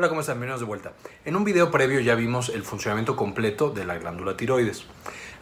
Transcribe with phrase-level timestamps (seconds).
[0.00, 0.36] Hola, ¿cómo están?
[0.36, 0.92] Bienvenidos de vuelta.
[1.26, 4.86] En un video previo ya vimos el funcionamiento completo de la glándula tiroides.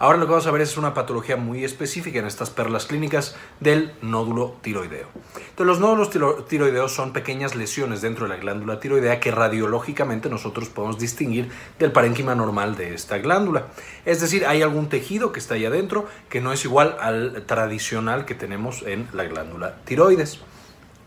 [0.00, 3.36] Ahora lo que vamos a ver es una patología muy específica en estas perlas clínicas
[3.60, 5.06] del nódulo tiroideo.
[5.50, 6.10] Entonces, los nódulos
[6.48, 11.92] tiroideos son pequeñas lesiones dentro de la glándula tiroidea que radiológicamente nosotros podemos distinguir del
[11.92, 13.68] parénquima normal de esta glándula.
[14.04, 18.24] Es decir, hay algún tejido que está ahí adentro que no es igual al tradicional
[18.24, 20.40] que tenemos en la glándula tiroides.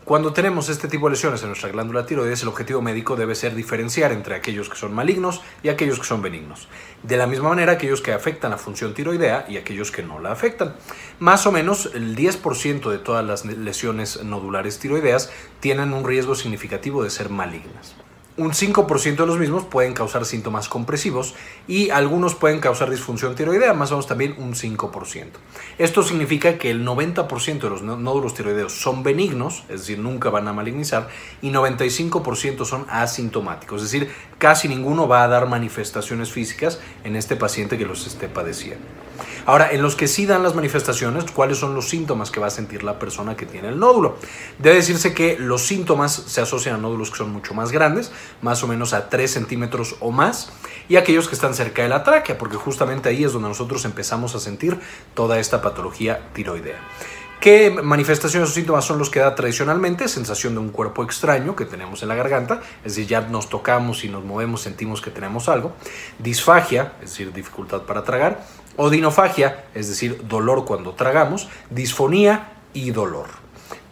[0.04, 3.54] Cuando tenemos este tipo de lesiones en nuestra glándula tiroides, el objetivo médico debe ser
[3.54, 6.66] diferenciar entre aquellos que son malignos y aquellos que son benignos.
[7.04, 10.32] De la misma manera, aquellos que afectan la función tiroidea y aquellos que no la
[10.32, 10.74] afectan.
[11.20, 15.30] Más o menos el 10% de todas las lesiones nodulares tiroideas
[15.60, 17.94] tienen un riesgo significativo de ser malignas
[18.36, 21.34] un 5% de los mismos pueden causar síntomas compresivos
[21.68, 25.26] y algunos pueden causar disfunción tiroidea, más o menos también un 5%.
[25.78, 30.48] Esto significa que el 90% de los nódulos tiroideos son benignos, es decir, nunca van
[30.48, 31.08] a malignizar,
[31.42, 37.36] y 95% son asintomáticos, es decir, casi ninguno va a dar manifestaciones físicas en este
[37.36, 39.01] paciente que los esté padeciendo.
[39.46, 42.50] Ahora, en los que sí dan las manifestaciones, ¿cuáles son los síntomas que va a
[42.50, 44.16] sentir la persona que tiene el nódulo?
[44.58, 48.62] Debe decirse que los síntomas se asocian a nódulos que son mucho más grandes, más
[48.62, 50.52] o menos a 3 centímetros o más,
[50.88, 54.34] y aquellos que están cerca de la tráquea, porque justamente ahí es donde nosotros empezamos
[54.34, 54.78] a sentir
[55.14, 56.78] toda esta patología tiroidea.
[57.42, 60.06] ¿Qué manifestaciones o síntomas son los que da tradicionalmente?
[60.06, 64.04] Sensación de un cuerpo extraño que tenemos en la garganta, es decir, ya nos tocamos
[64.04, 65.72] y nos movemos, sentimos que tenemos algo.
[66.20, 68.46] Disfagia, es decir, dificultad para tragar.
[68.76, 71.48] Odinofagia, es decir, dolor cuando tragamos.
[71.68, 73.26] Disfonía y dolor.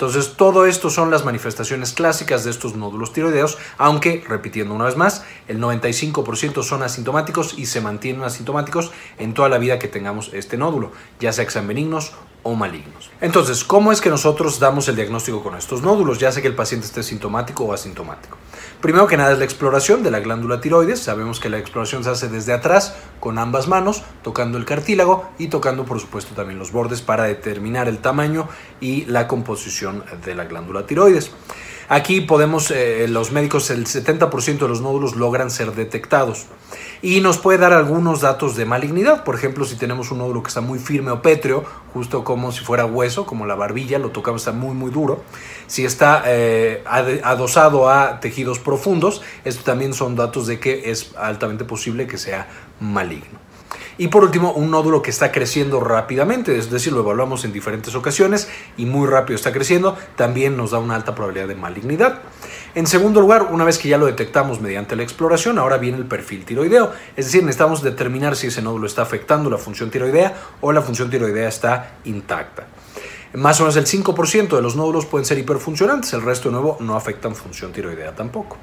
[0.00, 4.96] Entonces, todo esto son las manifestaciones clásicas de estos nódulos tiroideos, aunque, repitiendo una vez
[4.96, 10.30] más, el 95% son asintomáticos y se mantienen asintomáticos en toda la vida que tengamos
[10.32, 12.12] este nódulo, ya sea que sean benignos
[12.42, 13.10] o malignos.
[13.20, 16.18] Entonces, ¿cómo es que nosotros damos el diagnóstico con estos nódulos?
[16.18, 18.38] Ya sea que el paciente esté sintomático o asintomático.
[18.80, 21.00] Primero que nada es la exploración de la glándula tiroides.
[21.00, 25.48] Sabemos que la exploración se hace desde atrás con ambas manos, tocando el cartílago y
[25.48, 28.48] tocando por supuesto también los bordes para determinar el tamaño
[28.80, 31.30] y la composición de la glándula tiroides.
[31.92, 36.46] Aquí podemos, eh, los médicos, el 70% de los nódulos logran ser detectados
[37.02, 39.24] y nos puede dar algunos datos de malignidad.
[39.24, 42.61] Por ejemplo, si tenemos un nódulo que está muy firme o pétreo, justo como si
[42.61, 45.24] fuera hueso, como la barbilla, lo tocamos, está muy, muy duro.
[45.67, 46.84] Si está eh,
[47.24, 52.46] adosado a tejidos profundos, esto también son datos de que es altamente posible que sea
[52.78, 53.49] maligno.
[53.98, 57.95] Y por último, un nódulo que está creciendo rápidamente, es decir, lo evaluamos en diferentes
[57.95, 62.20] ocasiones y muy rápido está creciendo, también nos da una alta probabilidad de malignidad.
[62.75, 66.07] En segundo lugar, una vez que ya lo detectamos mediante la exploración, ahora viene el
[66.07, 70.73] perfil tiroideo, es decir, necesitamos determinar si ese nódulo está afectando la función tiroidea o
[70.73, 72.67] la función tiroidea está intacta.
[73.33, 76.77] Más o menos el 5% de los nódulos pueden ser hiperfuncionantes, el resto de nuevo
[76.80, 78.57] no afectan función tiroidea tampoco.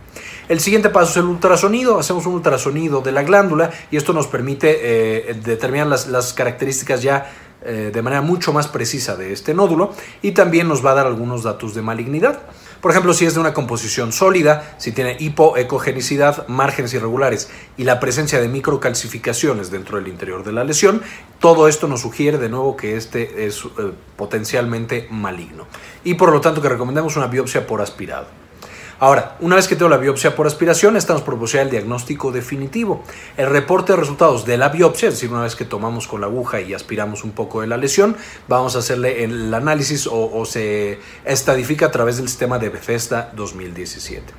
[0.49, 4.27] El siguiente paso es el ultrasonido, hacemos un ultrasonido de la glándula y esto nos
[4.27, 7.31] permite eh, determinar las, características ya
[7.63, 11.07] eh, de manera mucho más precisa de este nódulo y también nos va a dar
[11.07, 12.41] algunos datos de malignidad.
[12.81, 17.99] Por ejemplo, si es de una composición sólida, si tiene hipoecogenicidad, márgenes irregulares y la
[17.99, 21.01] presencia de microcalcificaciones dentro del interior de la lesión,
[21.39, 25.67] todo esto nos sugiere de nuevo que este es eh, potencialmente maligno
[26.03, 28.46] y por lo tanto que recomendamos una biopsia por aspirado.
[28.99, 33.03] Ahora, una vez que tengo la biopsia por aspiración, estamos por el diagnóstico definitivo.
[33.37, 36.25] El reporte de resultados de la biopsia, es decir, una vez que tomamos con la
[36.25, 40.99] aguja y aspiramos un poco de la lesión, vamos a hacerle el análisis o, se
[41.25, 44.33] estadifica a través del sistema de Bethesda 2017.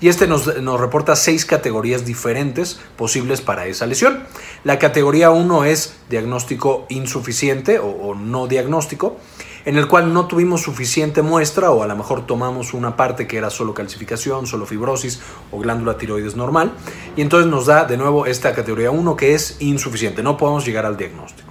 [0.00, 0.46] Y este nos,
[0.80, 4.24] reporta seis categorías diferentes posibles para esa lesión.
[4.64, 9.18] La categoría 1 es diagnóstico insuficiente o no diagnóstico
[9.64, 13.36] en el cual no tuvimos suficiente muestra o a lo mejor tomamos una parte que
[13.36, 16.72] era solo calcificación, solo fibrosis o glándula tiroides normal
[17.16, 20.86] y entonces nos da de nuevo esta categoría 1 que es insuficiente, no podemos llegar
[20.86, 21.48] al diagnóstico.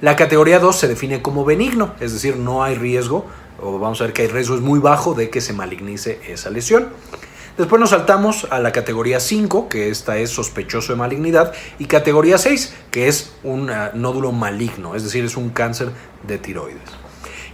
[0.00, 3.26] La categoría 2 se define como benigno, es decir, no hay riesgo
[3.62, 6.50] o vamos a ver que el riesgo es muy bajo de que se malignice esa
[6.50, 6.88] lesión.
[7.56, 12.38] Después nos saltamos a la categoría 5, que esta es sospechoso de malignidad, y categoría
[12.38, 15.90] 6, que es un ah, nódulo maligno, es decir, es un cáncer
[16.26, 16.80] de tiroides.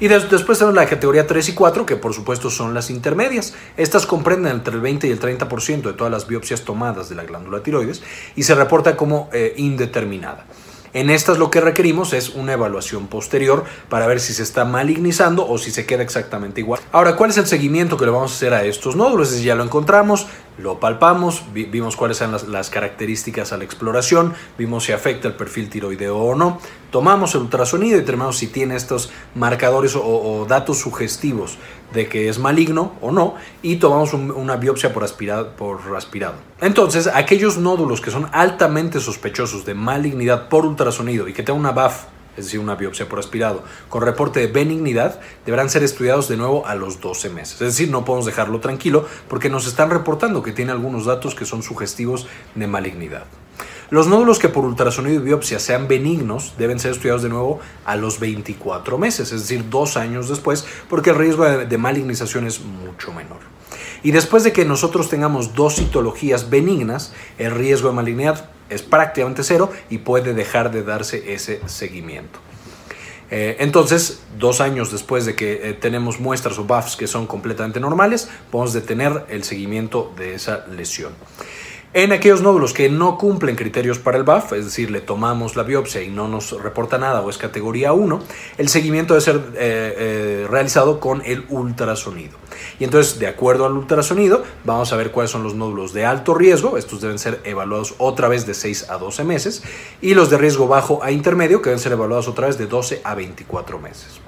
[0.01, 3.55] Y después tenemos la categoría 3 y 4, que por supuesto son las intermedias.
[3.77, 7.25] Estas comprenden entre el 20 y el 30% de todas las biopsias tomadas de la
[7.25, 8.03] glándula tiroides
[8.37, 10.47] y se reporta como eh, indeterminada.
[10.95, 15.47] En estas lo que requerimos es una evaluación posterior para ver si se está malignizando
[15.47, 16.81] o si se queda exactamente igual.
[16.93, 19.43] Ahora, ¿cuál es el seguimiento que le vamos a hacer a estos nódulos?
[19.43, 20.27] Ya lo encontramos,
[20.59, 25.71] lo palpamos, vimos cuáles las, las, características a la exploración, vimos si afecta el perfil
[25.71, 26.59] tiroideo o no,
[26.91, 31.59] tomamos el ultrasonido y determinamos si tiene estos marcadores o, datos sugestivos
[31.93, 36.35] de que es maligno o no y tomamos una biopsia por aspirado, por aspirado.
[36.61, 41.73] Entonces, aquellos nódulos que son altamente sospechosos de malignidad por ultrasonido y que tengan una
[41.73, 42.05] BAF
[42.39, 46.67] es decir, una biopsia por aspirado, con reporte de benignidad, deberán ser estudiados de nuevo
[46.67, 47.55] a los 12 meses.
[47.55, 51.45] Es decir, no podemos dejarlo tranquilo porque nos están reportando que tiene algunos datos que
[51.45, 53.25] son sugestivos de malignidad.
[53.91, 57.97] Los nódulos que por ultrasonido y biopsia sean benignos deben ser estudiados de nuevo a
[57.97, 63.13] los 24 meses, es decir, dos años después, porque el riesgo de malignización es mucho
[63.13, 63.39] menor.
[64.03, 69.43] Y después de que nosotros tengamos dos citologías benignas, el riesgo de malignidad es prácticamente
[69.45, 72.41] cero y puede dejar de darse ese seguimiento.
[73.31, 77.79] Eh, entonces, dos años después de que eh, tenemos muestras o buffs que son completamente
[77.79, 81.13] normales, podemos detener el seguimiento de esa lesión.
[81.95, 85.63] En aquellos nódulos que no cumplen criterios para el BAF, es decir, le tomamos la
[85.63, 88.23] biopsia y no nos reporta nada o es categoría 1,
[88.59, 92.37] el seguimiento debe ser eh, realizado con el ultrasonido.
[92.79, 96.35] Y entonces, de acuerdo al ultrasonido, vamos a ver cuáles son los nódulos de alto
[96.35, 99.63] riesgo, estos deben ser evaluados otra vez de 6 a 12 meses,
[100.01, 103.01] y los de riesgo bajo a intermedio, que deben ser evaluados otra vez de 12
[103.05, 104.21] a 24 meses.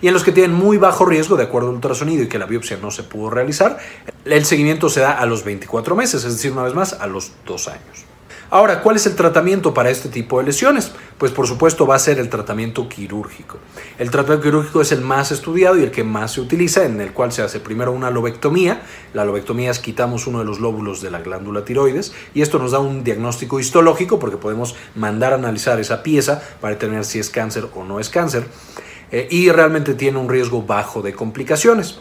[0.00, 2.46] Y en los que tienen muy bajo riesgo de acuerdo al ultrasonido y que la
[2.46, 3.78] biopsia no se pudo realizar,
[4.24, 7.32] el seguimiento se da a los 24 meses, es decir, una vez más, a los
[7.46, 8.05] 2 años.
[8.48, 10.92] Ahora, ¿cuál es el tratamiento para este tipo de lesiones?
[11.18, 13.58] Pues por supuesto va a ser el tratamiento quirúrgico.
[13.98, 17.12] El tratamiento quirúrgico es el más estudiado y el que más se utiliza, en el
[17.12, 18.82] cual se hace primero una lobectomía.
[19.14, 22.70] La lobectomía es quitamos uno de los lóbulos de la glándula tiroides y esto nos
[22.70, 27.30] da un diagnóstico histológico porque podemos mandar a analizar esa pieza para determinar si es
[27.30, 28.46] cáncer o no es cáncer.
[29.10, 31.98] Eh, y realmente tiene un riesgo bajo de complicaciones.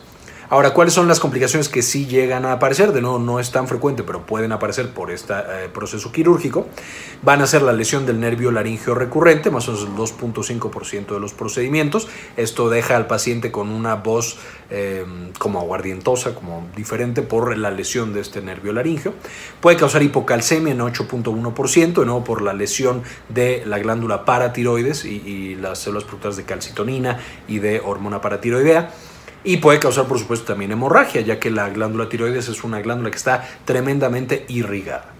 [0.47, 2.91] Ahora, ¿cuáles son las complicaciones que sí llegan a aparecer?
[2.91, 5.33] De nuevo, no es tan frecuente, pero pueden aparecer por este
[5.73, 6.67] proceso quirúrgico.
[7.23, 11.19] Van a ser la lesión del nervio laringeo recurrente, más o menos el 2.5% de
[11.19, 12.07] los procedimientos.
[12.37, 14.37] Esto deja al paciente con una voz
[14.69, 19.15] em, como aguardientosa, como diferente por la lesión de este nervio laringeo.
[19.61, 25.23] Puede causar hipocalcemia en 8.1%, de nuevo por la lesión de la glándula paratiroides y,
[25.25, 28.91] y las células productoras de calcitonina y de hormona paratiroidea
[29.45, 33.11] y puede causar, por supuesto, también hemorragia, ya que la glándula tiroides es una glándula
[33.11, 35.15] que está tremendamente irrigada.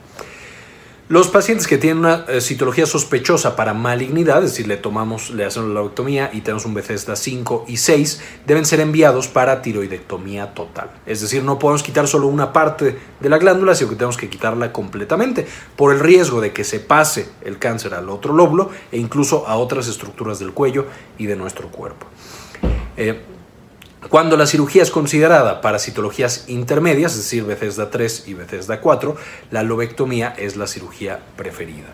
[1.08, 5.46] Los pacientes que tienen una eh, citología sospechosa para malignidad, es decir, le tomamos, le
[5.46, 10.56] hacemos la lobectomía y tenemos un Bethesda 5 y 6, deben ser enviados para tiroidectomía
[10.56, 10.90] total.
[11.06, 14.32] Es decir, no podemos quitar solo una parte de la glándula, sino que tenemos que
[14.32, 15.46] quitarla completamente
[15.76, 19.58] por el riesgo de que se pase el cáncer al otro lóbulo e incluso a
[19.58, 20.88] otras estructuras del cuello
[21.20, 22.08] y de nuestro cuerpo.
[22.98, 23.22] Eh,
[24.10, 29.16] cuando la cirugía es considerada para citologías intermedias, es decir, Bethesda 3 y Bethesda 4,
[29.52, 31.88] la lobectomía es la cirugía preferida.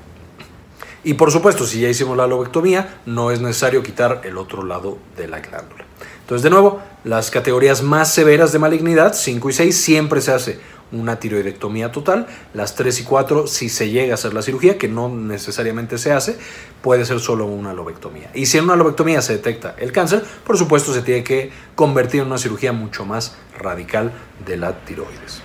[1.03, 4.97] Y por supuesto, si ya hicimos la lobectomía, no es necesario quitar el otro lado
[5.17, 5.85] de la glándula.
[6.21, 10.59] Entonces, de nuevo, las categorías más severas de malignidad, 5 y 6, siempre se hace
[10.91, 12.27] una tiroidectomía total.
[12.53, 16.11] Las 3 y 4, si se llega a hacer la cirugía, que no necesariamente se
[16.11, 16.38] hace,
[16.81, 18.29] puede ser solo una lobectomía.
[18.33, 22.21] Y si en una lobectomía se detecta el cáncer, por supuesto se tiene que convertir
[22.21, 24.11] en una cirugía mucho más radical
[24.45, 25.41] de la tiroides.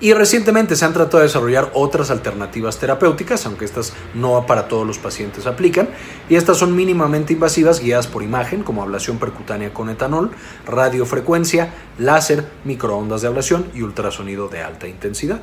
[0.00, 4.86] Y recientemente se han tratado de desarrollar otras alternativas terapéuticas, aunque estas no para todos
[4.86, 5.88] los pacientes aplican,
[6.28, 10.30] y estas son mínimamente invasivas guiadas por imagen, como ablación percutánea con etanol,
[10.66, 15.40] radiofrecuencia, láser, microondas de ablación y ultrasonido de alta intensidad.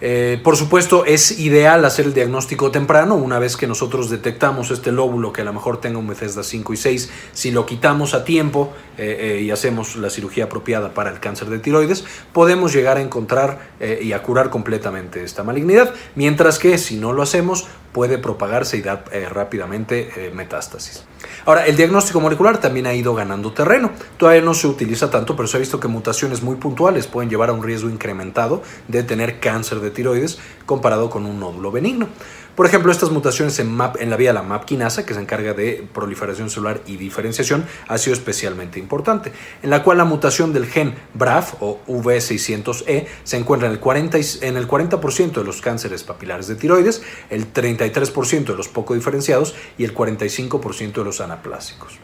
[0.00, 3.14] Eh, por supuesto, es ideal hacer el diagnóstico temprano.
[3.14, 6.74] Una vez que nosotros detectamos este lóbulo que a lo mejor tenga un Bethesda 5
[6.74, 11.10] y 6, si lo quitamos a tiempo eh, eh, y hacemos la cirugía apropiada para
[11.10, 15.94] el cáncer de tiroides, podemos llegar a encontrar y a curar completamente esta malignidad.
[16.14, 21.04] Mientras que si no lo hacemos, puede propagarse y dar rápidamente metástasis.
[21.44, 23.90] Ahora, el diagnóstico molecular también ha ido ganando terreno.
[24.16, 27.50] Todavía no se utiliza tanto, pero se ha visto que mutaciones muy puntuales pueden llevar
[27.50, 32.08] a un riesgo incrementado de tener cáncer de tiroides comparado con un nódulo benigno.
[32.56, 35.86] Por ejemplo, estas mutaciones en, la vía de la MAP quinasa, que se encarga de
[35.92, 39.30] proliferación celular y diferenciación, ha sido especialmente importante,
[39.62, 44.42] en la cual la mutación del gen BRAF o V600E se encuentra en el 40%,
[44.42, 49.54] en el 40 de los cánceres papilares de tiroides, el 33% de los poco diferenciados
[49.76, 51.98] y el 45% de los anaplásicos.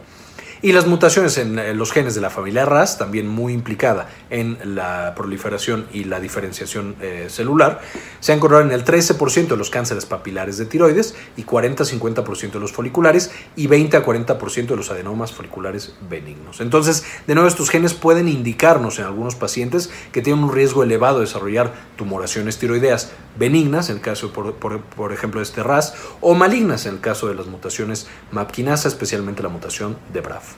[0.65, 5.13] Y las mutaciones en los genes de la familia RAS, también muy implicada en la
[5.13, 7.81] proliferación y la diferenciación eh, celular,
[8.21, 12.59] se han encontrado en el 13% de los cánceres papilares de tiroides y 40-50% de
[12.61, 16.61] los foliculares y 20-40% de los adenomas foliculares benignos.
[16.61, 21.19] Entonces, de nuevo, estos genes pueden indicarnos en algunos pacientes que tienen un riesgo elevado
[21.19, 26.35] de desarrollar tumoraciones tiroideas benignas, en el caso, por, por ejemplo, de este RAS, o
[26.35, 30.52] malignas, en el caso de las mutaciones MAPkinasa, especialmente la mutación de BRAF.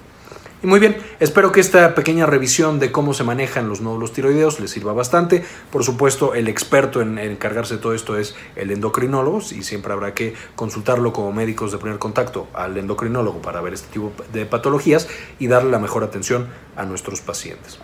[0.65, 4.59] Y muy bien, espero que esta pequeña revisión de cómo se manejan los nódulos tiroideos
[4.59, 5.45] les sirva bastante.
[5.71, 10.15] Por supuesto, el experto en, encargarse de todo esto es el endocrinólogo y siempre habrá
[10.15, 15.07] que consultarlo como médicos de primer contacto al endocrinólogo para ver este tipo de patologías
[15.37, 17.77] y darle la mejor atención a nuestros pacientes.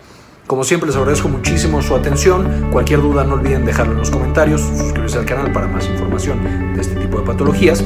[0.48, 2.68] Como siempre les agradezco muchísimo su atención.
[2.72, 6.80] Cualquier duda no olviden dejarlo en los comentarios, suscribirse al canal para más información de
[6.80, 7.84] este tipo de patologías.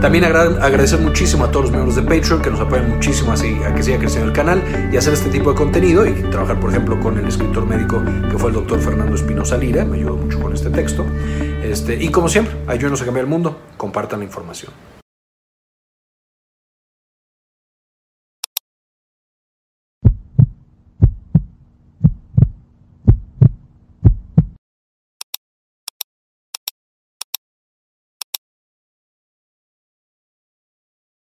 [0.00, 3.74] También agradecer muchísimo a todos los miembros de Patreon que nos apoyan muchísimo así, a
[3.74, 6.98] que siga creciendo el canal y hacer este tipo de contenido y trabajar, por ejemplo,
[6.98, 10.54] con el escritor médico que fue el doctor Fernando Espinosa Lira, me ayudó mucho con
[10.54, 11.04] este texto.
[11.62, 14.72] Este, y como siempre, ayúdenos a cambiar el mundo, compartan la información.